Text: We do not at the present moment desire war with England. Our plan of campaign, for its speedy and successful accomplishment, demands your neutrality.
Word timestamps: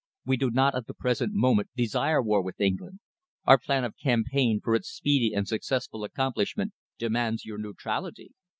We 0.25 0.35
do 0.35 0.49
not 0.49 0.73
at 0.73 0.87
the 0.87 0.95
present 0.95 1.31
moment 1.35 1.69
desire 1.75 2.23
war 2.23 2.41
with 2.41 2.59
England. 2.59 3.01
Our 3.45 3.59
plan 3.59 3.83
of 3.83 3.93
campaign, 4.01 4.59
for 4.59 4.73
its 4.73 4.89
speedy 4.89 5.35
and 5.35 5.47
successful 5.47 6.03
accomplishment, 6.03 6.73
demands 6.97 7.45
your 7.45 7.59
neutrality. 7.59 8.31